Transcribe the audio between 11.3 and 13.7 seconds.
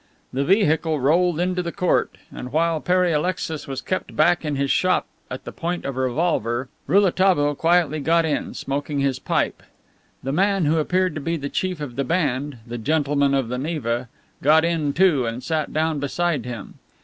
the chief of the band (the gentleman of the